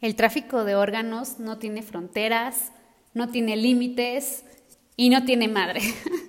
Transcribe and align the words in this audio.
El 0.00 0.14
tráfico 0.14 0.64
de 0.64 0.76
órganos 0.76 1.40
no 1.40 1.58
tiene 1.58 1.82
fronteras, 1.82 2.70
no 3.14 3.30
tiene 3.30 3.56
límites 3.56 4.44
y 4.96 5.10
no 5.10 5.24
tiene 5.24 5.48
madre. 5.48 5.80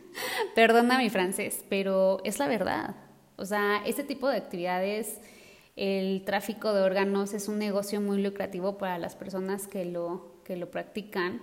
Perdona 0.56 0.98
mi 0.98 1.12
francés, 1.12 1.64
pero 1.70 2.20
es 2.24 2.40
la 2.40 2.48
verdad. 2.48 2.96
O 3.36 3.46
sea, 3.46 3.84
este 3.86 4.04
tipo 4.04 4.28
de 4.28 4.38
actividades, 4.38 5.22
el 5.76 6.24
tráfico 6.26 6.74
de 6.74 6.82
órganos 6.82 7.34
es 7.34 7.48
un 7.48 7.60
negocio 7.60 8.02
muy 8.02 8.22
lucrativo 8.22 8.80
para 8.80 8.98
las 8.98 9.16
personas 9.16 9.68
que 9.68 9.86
lo, 9.86 10.42
que 10.44 10.56
lo 10.58 10.72
practican. 10.72 11.40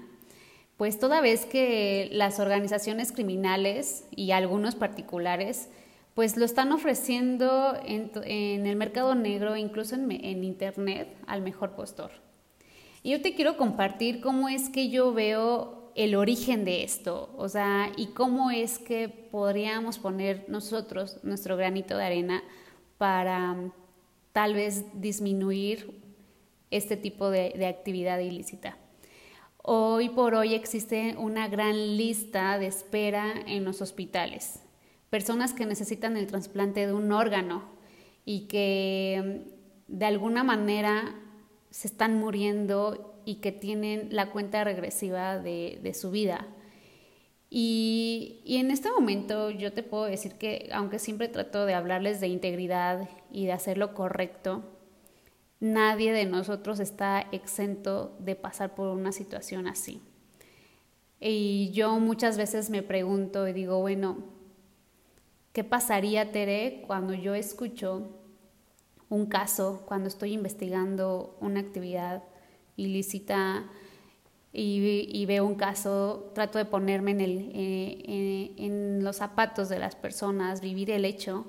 Pues 0.77 0.99
toda 0.99 1.21
vez 1.21 1.47
que 1.47 2.09
las 2.11 2.41
organizaciones 2.41 3.13
criminales 3.13 4.05
y 4.15 4.33
algunos 4.33 4.75
particulares 4.75 5.69
pues 6.17 6.39
lo 6.39 6.47
están 6.47 6.73
ofreciendo 6.73 7.79
en, 7.85 8.67
el 8.67 8.75
mercado 8.77 9.15
negro, 9.15 9.55
incluso 9.55 9.97
en, 9.97 10.45
Internet, 10.45 11.15
al 11.27 11.43
mejor 11.43 11.73
postor. 11.73 12.11
Y 13.03 13.11
yo 13.11 13.21
te 13.21 13.35
quiero 13.35 13.59
compartir 13.59 14.23
cómo 14.23 14.49
es 14.49 14.71
que 14.71 14.89
yo 14.89 15.13
veo 15.13 15.93
el 15.95 16.15
origen 16.15 16.65
de 16.65 16.85
esto, 16.85 17.35
o 17.37 17.51
sea, 17.51 17.93
y 17.99 18.07
cómo 18.07 18.51
es 18.51 18.79
que 18.79 19.11
podríamos 19.11 19.99
poner 19.99 20.47
nosotros 20.49 21.19
nuestro 21.23 21.59
granito 21.59 21.99
de 21.99 22.05
arena 22.07 22.43
para 22.97 23.53
mm, 23.53 23.73
tal 24.33 24.55
vez 24.55 24.87
disminuir 24.99 26.01
este 26.71 26.97
tipo 26.97 27.29
de 27.29 27.67
actividad 27.67 28.21
ilícita. 28.21 28.79
Hoy 29.59 30.09
por 30.09 30.35
hoy 30.35 30.55
existe 30.55 31.15
una 31.19 31.49
gran 31.49 31.99
lista 31.99 32.59
de 32.59 32.69
espera 32.69 33.35
en 33.47 33.67
los 33.67 33.83
hospitales 33.83 34.61
personas 35.11 35.53
que 35.53 35.67
necesitan 35.67 36.17
el 36.17 36.27
trasplante 36.27 36.87
de 36.87 36.93
un 36.93 37.13
órgano 37.13 37.65
y 38.25 38.49
que 38.49 39.45
mm, 39.89 39.97
de 39.97 40.07
alguna 40.07 40.45
manera 40.45 41.15
se 41.71 41.89
están 41.89 42.19
muriendo 42.19 43.21
y 43.25 43.37
que 43.37 43.53
tienen 43.53 44.09
la 44.11 44.31
cuenta 44.31 44.65
regresiva 44.65 45.39
de, 45.39 45.93
su 45.95 46.11
vida. 46.11 46.47
Y, 47.51 48.41
y, 48.45 48.57
en 48.57 48.71
este 48.71 48.91
momento 48.91 49.51
yo 49.51 49.73
te 49.73 49.83
puedo 49.83 50.05
decir 50.05 50.35
que, 50.35 50.69
aunque 50.73 50.99
siempre 50.99 51.29
trato 51.29 51.67
de 51.67 51.75
hablarles 51.75 52.21
de 52.21 52.29
integridad 52.29 53.09
y 53.31 53.47
de 53.47 53.53
hacer 53.53 53.79
lo 53.79 53.95
correcto, 53.95 54.65
nadie 55.61 56.13
de 56.13 56.25
nosotros 56.25 56.81
está 56.81 57.27
exento 57.33 58.17
de 58.21 58.37
pasar 58.37 58.75
por 58.75 58.89
una 58.89 59.13
situación 59.13 59.67
así. 59.67 60.01
Y 61.21 61.71
yo 61.73 61.99
muchas 61.99 62.37
veces 62.37 62.71
me 62.71 62.83
pregunto 62.83 63.47
y 63.49 63.53
digo, 63.53 63.81
bueno, 63.81 64.36
¿Qué 65.57 65.65
pasaría, 65.65 66.33
Tere, 66.33 66.83
cuando 66.87 67.15
yo 67.15 67.35
escucho 67.35 68.11
un 69.09 69.25
caso, 69.25 69.85
cuando 69.87 70.07
estoy 70.07 70.35
investigando 70.35 71.39
una 71.41 71.61
actividad 71.61 72.25
ilícita 72.77 73.65
y, 74.53 75.25
veo 75.25 75.47
un 75.47 75.55
caso, 75.55 76.31
trato 76.35 76.59
de 76.59 76.67
ponerme 76.67 77.13
en, 77.13 77.21
el, 77.23 77.53
eh, 77.55 78.53
en, 78.59 79.03
los 79.03 79.17
zapatos 79.17 79.71
de 79.71 79.79
las 79.79 79.97
personas, 79.97 80.61
vivir 80.61 80.91
el 80.91 81.07
hecho 81.07 81.47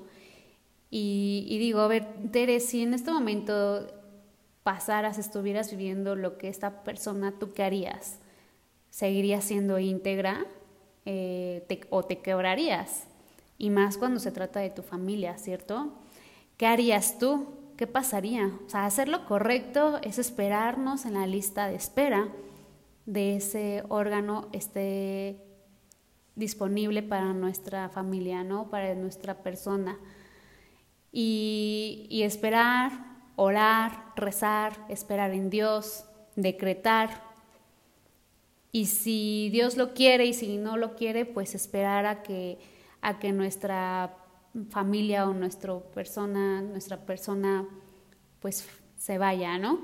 y, 0.90 1.58
digo, 1.58 1.80
a 1.80 1.88
ver, 1.88 2.06
Tere, 2.32 2.60
si 2.60 2.84
en 2.84 2.94
este 2.94 3.10
momento 3.10 3.88
pasaras, 4.62 5.18
estuvieras 5.18 5.70
viviendo 5.70 6.16
lo 6.16 6.38
que 6.38 6.48
esta 6.48 6.82
persona, 6.82 7.34
¿tú 7.38 7.52
qué 7.52 7.62
harías? 7.62 8.20
¿Seguirías 8.88 9.44
siendo 9.44 9.78
íntegra 9.78 10.46
eh, 11.04 11.62
o 11.90 12.04
te 12.04 12.20
quebrarías? 12.20 13.06
Y 13.58 13.70
más 13.70 13.98
cuando 13.98 14.20
se 14.20 14.32
trata 14.32 14.60
de 14.60 14.70
tu 14.70 14.82
familia, 14.82 15.36
¿cierto? 15.36 15.92
¿Qué 16.56 16.66
harías 16.66 17.18
tú? 17.18 17.46
¿Qué 17.76 17.86
pasaría? 17.86 18.52
O 18.66 18.68
sea, 18.70 18.86
hacer 18.86 19.08
lo 19.08 19.26
correcto 19.26 19.98
es 20.02 20.18
esperarnos 20.18 21.04
en 21.04 21.14
la 21.14 21.26
lista 21.26 21.66
de 21.66 21.74
espera 21.74 22.28
de 23.08 23.36
ese 23.36 23.84
órgano 23.88 24.48
esté 24.52 25.42
disponible 26.36 27.02
para 27.02 27.32
nuestra 27.32 27.88
familia, 27.88 28.44
¿no? 28.44 28.68
Para 28.68 28.94
nuestra 28.94 29.42
persona. 29.42 29.98
Y, 31.10 32.06
y 32.10 32.24
esperar, 32.24 32.92
orar, 33.34 34.12
rezar, 34.14 34.74
esperar 34.90 35.32
en 35.32 35.48
Dios, 35.48 36.04
decretar. 36.36 37.22
Y 38.72 38.86
si 38.86 39.48
Dios 39.50 39.78
lo 39.78 39.94
quiere 39.94 40.26
y 40.26 40.34
si 40.34 40.58
no 40.58 40.76
lo 40.76 40.94
quiere, 40.94 41.24
pues 41.24 41.54
esperar 41.54 42.04
a 42.04 42.22
que 42.22 42.58
a 43.08 43.18
que 43.18 43.32
nuestra 43.32 44.14
familia 44.70 45.26
o 45.26 45.32
nuestra 45.32 45.78
persona, 45.78 46.60
nuestra 46.60 46.98
persona 46.98 47.66
pues 48.40 48.68
se 48.98 49.16
vaya, 49.16 49.58
¿no? 49.58 49.80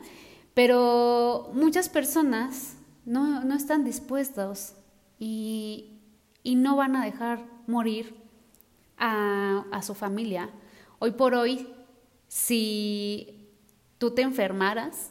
Pero 0.53 1.51
muchas 1.55 1.89
personas 1.89 2.77
no, 3.07 3.55
están 3.55 3.85
dispuestos 3.85 4.75
y, 5.19 5.91
no 6.45 6.77
van 6.77 6.97
a 6.97 7.05
dejar 7.05 7.45
morir 7.67 8.15
a, 8.99 9.65
a, 9.73 9.83
su 9.83 9.95
familia. 9.95 10.51
Hoy 10.99 11.13
por 11.13 11.35
hoy, 11.35 11.67
si 12.29 13.49
tú 13.99 14.11
te 14.11 14.23
enfermaras 14.23 15.11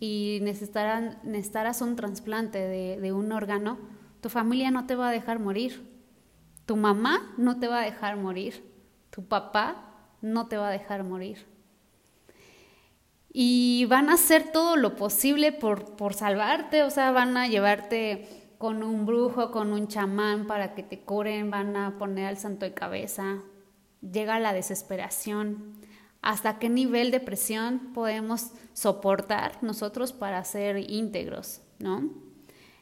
y 0.00 0.38
necesitaras, 0.42 1.82
un 1.82 1.96
trasplante 1.96 2.58
de, 2.58 2.98
de 2.98 3.12
un 3.12 3.30
órgano, 3.30 3.78
tu 4.22 4.30
familia 4.30 4.70
no 4.70 4.86
te 4.86 4.96
va 4.96 5.10
a 5.10 5.12
dejar 5.12 5.38
morir 5.38 5.91
tu 6.66 6.76
mamá 6.76 7.34
no 7.36 7.58
te 7.58 7.68
va 7.68 7.80
a 7.80 7.84
dejar 7.84 8.16
morir, 8.16 8.64
tu 9.10 9.24
papá 9.24 9.92
no 10.20 10.46
te 10.46 10.56
va 10.56 10.68
a 10.68 10.72
dejar 10.72 11.04
morir. 11.04 11.46
Y 13.32 13.86
van 13.86 14.10
a 14.10 14.14
hacer 14.14 14.52
todo 14.52 14.76
lo 14.76 14.94
posible 14.94 15.52
por, 15.52 15.96
por 15.96 16.14
salvarte, 16.14 16.82
o 16.82 16.90
sea, 16.90 17.12
van 17.12 17.36
a 17.36 17.48
llevarte 17.48 18.28
con 18.58 18.82
un 18.82 19.06
brujo, 19.06 19.50
con 19.50 19.72
un 19.72 19.88
chamán 19.88 20.46
para 20.46 20.74
que 20.74 20.82
te 20.82 21.00
curen, 21.00 21.50
van 21.50 21.76
a 21.76 21.98
poner 21.98 22.26
al 22.26 22.36
santo 22.36 22.64
de 22.64 22.74
cabeza. 22.74 23.42
Llega 24.02 24.38
la 24.38 24.52
desesperación. 24.52 25.72
¿Hasta 26.20 26.60
qué 26.60 26.68
nivel 26.68 27.10
de 27.10 27.18
presión 27.18 27.92
podemos 27.92 28.52
soportar 28.72 29.58
nosotros 29.62 30.12
para 30.12 30.44
ser 30.44 30.78
íntegros? 30.78 31.60
¿no? 31.80 32.08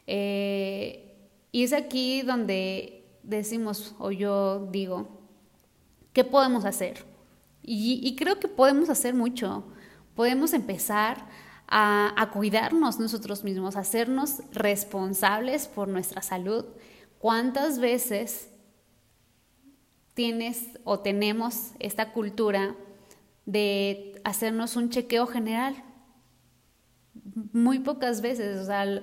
Eh, 0.06 1.16
y 1.50 1.64
es 1.64 1.72
aquí 1.72 2.22
donde 2.22 3.00
decimos 3.22 3.94
o 3.98 4.10
yo 4.10 4.69
digo, 4.70 5.08
¿qué 6.12 6.25
podemos 6.25 6.64
hacer? 6.64 7.04
Y, 7.62 8.16
creo 8.16 8.41
que 8.41 8.48
podemos 8.48 8.88
hacer 8.88 9.14
mucho. 9.14 9.64
Podemos 10.14 10.54
empezar 10.54 11.28
a, 11.69 12.12
a, 12.20 12.31
cuidarnos 12.31 12.98
nosotros 12.98 13.44
mismos, 13.44 13.76
a 13.76 13.81
hacernos 13.81 14.42
responsables 14.53 15.69
por 15.69 15.86
nuestra 15.86 16.22
salud. 16.22 16.64
¿Cuántas 17.19 17.78
veces 17.78 18.48
tienes 20.14 20.70
o 20.84 21.00
tenemos 21.00 21.72
esta 21.78 22.12
cultura 22.12 22.75
de 23.47 24.20
hacernos 24.25 24.75
un 24.76 24.91
chequeo 24.91 25.26
general? 25.26 25.84
Muy 27.52 27.78
pocas 27.78 28.20
veces, 28.20 28.58
o 28.58 28.64
sea, 28.64 29.02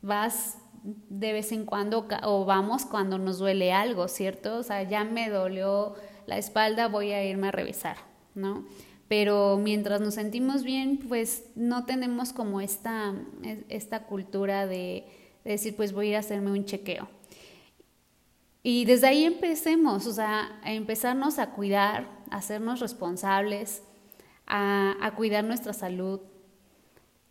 vas 0.00 0.59
de 0.82 1.32
vez 1.32 1.52
en 1.52 1.66
cuando 1.66 2.06
o 2.22 2.44
vamos 2.44 2.86
cuando 2.86 3.18
nos 3.18 3.38
duele 3.38 3.72
algo, 3.72 4.08
¿cierto? 4.08 4.58
O 4.58 4.62
sea, 4.62 4.82
ya 4.82 5.04
me 5.04 5.28
dolió 5.28 5.94
la 6.26 6.38
espalda, 6.38 6.88
voy 6.88 7.12
a 7.12 7.24
irme 7.24 7.48
a 7.48 7.52
revisar, 7.52 7.96
¿no? 8.34 8.66
Pero 9.08 9.58
mientras 9.58 10.00
nos 10.00 10.14
sentimos 10.14 10.62
bien, 10.62 10.98
pues 11.08 11.44
no 11.56 11.84
tenemos 11.84 12.32
como 12.32 12.60
esta, 12.60 13.14
esta 13.68 14.04
cultura 14.04 14.66
de, 14.66 15.04
decir, 15.44 15.74
pues 15.74 15.92
voy 15.92 16.06
a 16.06 16.10
ir 16.10 16.16
a 16.16 16.20
hacerme 16.20 16.52
un 16.52 16.64
chequeo. 16.64 17.08
Y 18.62 18.84
desde 18.84 19.08
ahí 19.08 19.24
empecemos, 19.24 20.06
o 20.06 20.12
sea, 20.12 20.60
a 20.62 20.72
empezarnos 20.72 21.38
a 21.38 21.50
cuidar, 21.50 22.08
a 22.30 22.36
hacernos 22.36 22.78
responsables, 22.78 23.82
a, 24.46 24.94
a 25.00 25.14
cuidar 25.16 25.44
nuestra 25.44 25.72
salud, 25.72 26.20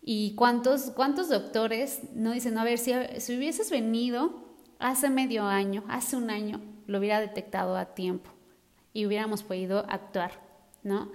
¿Y 0.02 0.34
cuántos, 0.34 0.90
cuántos 0.92 1.28
doctores 1.28 2.00
no 2.14 2.32
dicen, 2.32 2.56
a 2.58 2.64
ver, 2.64 2.78
si, 2.78 2.92
si 3.18 3.36
hubieses 3.36 3.70
venido 3.70 4.44
hace 4.78 5.10
medio 5.10 5.44
año, 5.44 5.84
hace 5.88 6.16
un 6.16 6.30
año, 6.30 6.60
lo 6.86 6.98
hubiera 6.98 7.20
detectado 7.20 7.76
a 7.76 7.94
tiempo 7.94 8.30
y 8.92 9.06
hubiéramos 9.06 9.42
podido 9.42 9.84
actuar, 9.88 10.32
¿no? 10.82 11.10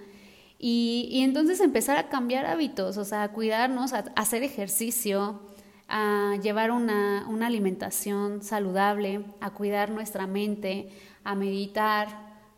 Y, 0.58 1.08
y 1.10 1.22
entonces 1.22 1.60
empezar 1.60 1.98
a 1.98 2.08
cambiar 2.08 2.46
hábitos, 2.46 2.96
o 2.96 3.04
sea, 3.04 3.24
a 3.24 3.32
cuidarnos, 3.32 3.92
a, 3.92 4.04
hacer 4.16 4.42
ejercicio, 4.42 5.40
a 5.88 6.36
llevar 6.42 6.70
una, 6.70 7.26
una 7.28 7.48
alimentación 7.48 8.42
saludable, 8.42 9.24
a 9.40 9.50
cuidar 9.50 9.90
nuestra 9.90 10.26
mente, 10.26 10.88
a 11.24 11.34
meditar, 11.34 12.08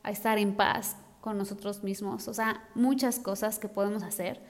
a 0.02 0.10
estar 0.10 0.38
en 0.38 0.54
paz 0.54 0.96
con 1.20 1.36
nosotros 1.36 1.82
mismos, 1.82 2.28
o 2.28 2.34
sea, 2.34 2.68
muchas 2.74 3.18
cosas 3.18 3.58
que 3.58 3.68
podemos 3.68 4.02
hacer 4.02 4.40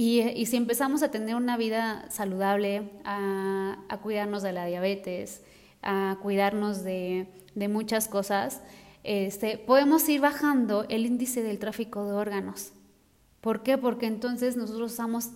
y, 0.00 0.46
si 0.46 0.56
empezamos 0.56 1.02
a 1.02 1.10
tener 1.10 1.34
una 1.34 1.56
vida 1.56 2.08
saludable, 2.08 2.88
a, 3.04 3.98
cuidarnos 4.00 4.44
de 4.44 4.52
la 4.52 4.64
diabetes, 4.64 5.42
a 5.82 6.18
cuidarnos 6.22 6.84
de, 6.84 7.26
muchas 7.68 8.06
cosas, 8.06 8.62
este, 9.02 9.58
podemos 9.58 10.08
ir 10.08 10.20
bajando 10.20 10.86
el 10.88 11.04
índice 11.04 11.42
del 11.42 11.58
tráfico 11.58 12.04
de 12.04 12.12
órganos. 12.12 12.70
¿Por 13.40 13.64
qué? 13.64 13.76
Porque 13.76 14.06
entonces 14.06 14.56
nosotros 14.56 14.92
estamos 14.92 15.30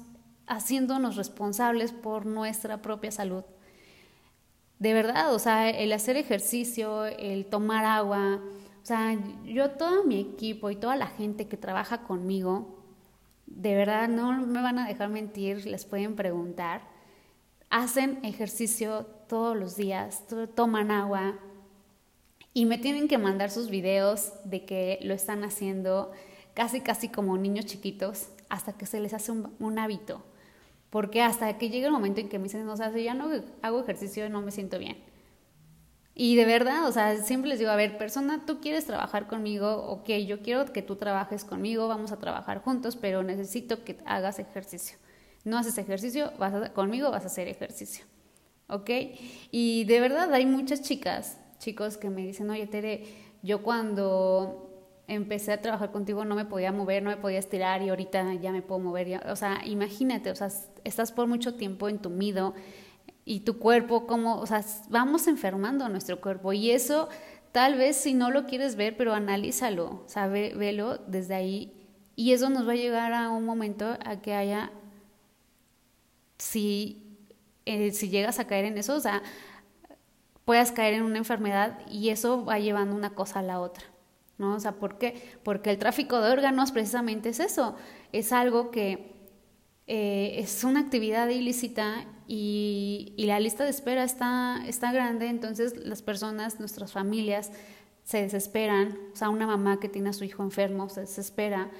haciéndonos 0.47 1.17
responsables 1.17 1.91
por 1.91 2.25
nuestra 2.25 2.82
propia 2.82 3.11
salud. 3.11 3.43
De 4.79 4.94
verdad, 4.94 5.35
o 5.35 5.41
sea, 5.41 5.70
el 5.70 5.93
hacer 5.93 6.17
ejercicio, 6.17 7.06
el 7.06 7.47
tomar 7.47 7.85
agua, 7.85 8.38
o 8.81 8.87
sea, 8.87 9.19
yo 9.44 9.73
todo 9.73 10.05
mi 10.05 10.20
equipo 10.20 10.70
y 10.70 10.76
toda 10.76 10.94
la 10.94 11.08
gente 11.08 11.49
que 11.49 11.56
trabaja 11.56 12.05
conmigo, 12.05 12.81
de 13.57 13.75
verdad 13.75 14.09
no 14.09 14.33
me 14.47 14.63
van 14.63 14.79
a 14.79 14.89
dejar 14.89 15.09
mentir, 15.09 15.67
les 15.67 15.85
pueden 15.85 16.17
preguntar, 16.17 16.83
hacen 17.71 18.19
ejercicio 18.23 19.07
todos 19.29 19.57
los 19.57 19.77
días, 19.77 20.25
toman 20.55 20.91
agua 20.91 21.39
y 22.55 22.67
me 22.67 22.79
tienen 22.79 23.09
que 23.09 23.19
mandar 23.19 23.51
sus 23.51 23.71
videos 23.71 24.33
de 24.45 24.65
que 24.65 24.99
lo 25.03 25.15
están 25.15 25.43
haciendo 25.45 26.13
casi 26.55 26.81
casi 26.81 27.09
como 27.09 27.39
niños 27.39 27.67
chiquitos 27.67 28.29
hasta 28.49 28.75
que 28.75 28.85
se 28.85 29.01
les 29.01 29.15
hace 29.15 29.33
un, 29.33 29.79
hábito. 29.79 30.23
Porque 30.91 31.23
hasta 31.23 31.57
que 31.57 31.71
llega 31.71 31.87
el 31.87 31.93
momento 31.93 32.21
en 32.21 32.29
que 32.29 32.39
me 32.39 32.45
dicen, 32.45 32.69
o 32.69 32.77
sea, 32.77 32.93
si 32.93 33.05
ya 33.05 33.15
no 33.15 33.31
hago 33.63 33.81
ejercicio 33.81 34.29
no 34.29 34.43
me 34.43 34.51
siento 34.51 34.79
bien. 34.79 34.99
Y 36.14 36.37
de 36.37 36.44
verdad, 36.44 36.87
o 36.87 36.93
sea, 36.93 37.17
siempre 37.23 37.49
les 37.49 37.59
digo, 37.59 37.70
a 37.70 37.76
ver, 37.76 37.97
persona, 37.97 38.44
tú 38.44 38.61
quieres 38.61 38.85
trabajar 38.85 39.29
conmigo, 39.29 39.87
ok, 39.87 40.11
yo 40.26 40.43
quiero 40.43 40.67
que 40.67 40.82
tú 40.82 40.97
trabajes 40.97 41.44
conmigo, 41.44 41.88
vamos 41.88 42.12
a 42.12 42.19
trabajar 42.19 42.59
juntos, 42.62 42.97
pero 42.97 43.23
necesito 43.23 43.82
que 43.82 43.99
hagas 44.05 44.38
ejercicio. 44.38 44.99
No 45.44 45.59
haces 45.59 45.79
ejercicio, 45.79 46.32
vas 46.38 46.70
conmigo 46.70 47.11
vas 47.11 47.25
a 47.25 47.26
hacer 47.26 47.49
ejercicio. 47.49 48.05
¿Ok? 48.69 48.91
Y 49.50 49.85
de 49.85 50.00
verdad 50.00 50.32
hay 50.32 50.47
muchas 50.47 50.82
chicas, 50.82 51.38
chicos 51.59 51.97
que 51.97 52.11
me 52.11 52.23
dicen, 52.26 52.49
oye, 52.50 52.67
Tere, 52.67 53.05
yo 53.43 53.62
cuando 53.62 54.70
empecé 55.08 55.53
a 55.53 55.61
trabajar 55.61 55.91
contigo 55.91 56.25
no 56.25 56.35
me 56.35 56.44
podía 56.44 56.73
mover, 56.73 57.03
no 57.03 57.11
me 57.11 57.17
podía 57.17 57.38
estirar 57.38 57.82
y 57.82 57.88
ahorita 57.88 58.35
ya 58.35 58.53
me 58.53 58.62
puedo 58.62 58.81
mover. 58.81 59.26
o 59.29 59.37
sea, 59.37 59.61
imagínate, 59.65 60.31
o 60.31 60.37
sea, 60.37 60.49
estás 60.85 61.11
por 61.12 61.26
mucho 61.26 61.55
tiempo 61.55 61.88
entumido 61.88 62.55
y 63.25 63.41
tu 63.41 63.59
cuerpo, 63.59 64.07
como, 64.07 64.37
o 64.41 64.47
sea, 64.47 64.65
vamos 64.89 65.27
enfermando 65.27 65.89
nuestro 65.89 66.21
cuerpo 66.21 66.53
y 66.53 66.71
eso 66.71 67.09
tal 67.53 67.77
vez 67.77 67.97
si 67.97 68.15
no 68.15 68.31
lo 68.31 68.47
quieres 68.47 68.77
ver, 68.77 68.97
pero 68.97 69.15
analízalo, 69.15 70.03
o 70.05 70.09
sea, 70.09 70.27
velo 70.27 70.99
desde 71.07 71.35
ahí 71.35 71.73
y 72.17 72.33
eso 72.33 72.51
nos 72.51 72.67
va 72.67 72.73
a 72.73 72.77
llegar 72.77 73.13
a 73.13 73.31
un 73.31 73.45
momento 73.45 73.97
a 74.05 74.21
que 74.21 74.35
haya, 74.35 74.73
si, 76.39 77.19
eh, 77.67 77.93
si 77.93 78.09
llegas 78.09 78.39
a 78.39 78.47
caer 78.47 78.65
en 78.65 78.79
eso, 78.79 78.97
o 78.97 79.01
sea, 79.01 79.23
puedas 80.45 80.73
caer 80.73 80.95
en 80.95 81.03
una 81.03 81.19
enfermedad 81.19 81.79
y 81.89 82.11
eso 82.11 82.45
va 82.45 82.59
llevando 82.59 82.97
una 82.97 83.15
cosa 83.15 83.39
a 83.41 83.43
la 83.43 83.61
otra. 83.61 83.85
¿no? 84.39 84.57
O 84.57 84.61
sea, 84.61 84.73
¿por 84.73 84.99
qué? 84.99 85.39
Porque 85.45 85.71
el 85.71 85.79
tráfico 85.79 86.21
de 86.21 86.33
órganos 86.33 86.73
precisamente 86.73 87.29
es 87.29 87.41
eso, 87.41 87.77
es 88.13 88.33
algo 88.33 88.71
que 88.71 89.12
eh, 89.87 90.37
es 90.38 90.64
una 90.64 90.81
actividad 90.81 91.29
ilícita 91.29 92.06
y, 92.29 93.12
y, 93.17 93.26
la 93.26 93.40
lista 93.40 93.64
de 93.64 93.70
espera 93.70 94.05
está, 94.05 94.62
está 94.67 94.93
grande, 94.93 95.29
entonces 95.29 95.76
las 95.76 96.02
personas, 96.02 96.61
nuestras 96.61 96.93
familias, 96.93 97.50
se 98.05 98.23
desesperan, 98.23 98.99
o 99.12 99.17
sea, 99.17 99.29
una 99.29 99.46
mamá 99.46 99.81
que 99.81 99.88
tiene 99.88 100.11
a 100.11 100.12
su 100.12 100.25
hijo 100.25 100.43
enfermo 100.43 100.88
se 100.88 101.02
desespera 101.02 101.70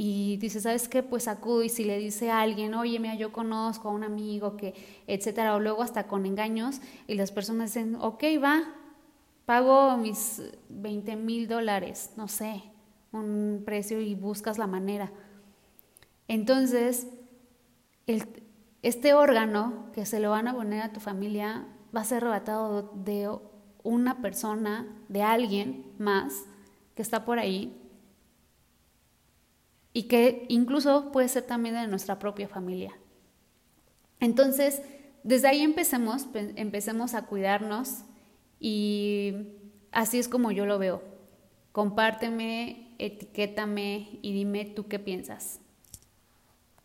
y 0.00 0.36
dice, 0.36 0.60
¿sabes 0.60 0.88
qué? 0.88 1.02
Pues 1.02 1.26
acudo 1.26 1.64
y 1.64 1.68
si 1.68 1.82
le 1.82 1.98
dice 1.98 2.30
a 2.30 2.40
alguien, 2.40 2.74
oye, 2.74 3.00
mira, 3.00 3.16
yo 3.16 3.32
conozco 3.32 3.88
a 3.88 3.90
un 3.90 4.04
amigo 4.04 4.56
que, 4.56 4.72
etcétera, 5.08 5.56
o 5.56 5.60
luego 5.60 5.82
hasta 5.82 6.06
con 6.06 6.24
engaños 6.24 6.80
y 7.08 7.14
las 7.14 7.32
personas 7.32 7.74
dicen, 7.74 7.96
ok, 7.96 8.22
va, 8.40 8.62
pago 9.44 9.96
mis 9.96 10.40
20 10.68 11.16
mil 11.16 11.48
dólares, 11.48 12.12
no 12.16 12.28
sé, 12.28 12.62
un 13.10 13.62
precio 13.64 14.00
y 14.00 14.14
buscas 14.14 14.56
la 14.56 14.68
manera. 14.68 15.10
Entonces, 16.28 17.08
este 18.82 19.14
órgano 19.14 19.90
que 19.92 20.06
se 20.06 20.20
lo 20.20 20.30
van 20.30 20.48
a 20.48 20.54
poner 20.54 20.82
a 20.82 20.92
tu 20.92 21.00
familia 21.00 21.66
va 21.94 22.00
a 22.00 22.04
ser 22.04 22.18
arrebatado 22.18 22.92
de 22.94 23.30
una 23.82 24.20
persona, 24.20 24.86
de 25.08 25.22
alguien 25.22 25.92
más 25.98 26.44
que 26.94 27.02
está 27.02 27.24
por 27.24 27.38
ahí 27.38 27.80
y 29.92 30.04
que 30.04 30.46
incluso 30.48 31.12
puede 31.12 31.28
ser 31.28 31.44
también 31.44 31.74
de 31.74 31.86
nuestra 31.86 32.18
propia 32.18 32.48
familia. 32.48 32.92
Entonces, 34.20 34.82
desde 35.22 35.48
ahí 35.48 35.62
empecemos, 35.62 36.26
empecemos 36.34 37.14
a 37.14 37.26
cuidarnos, 37.26 38.04
y 38.60 39.34
así 39.92 40.18
es 40.18 40.28
como 40.28 40.50
yo 40.50 40.66
lo 40.66 40.78
veo. 40.78 41.02
Compárteme, 41.72 42.94
etiquétame 42.98 44.18
y 44.22 44.32
dime 44.32 44.64
tú 44.64 44.88
qué 44.88 44.98
piensas. 44.98 45.60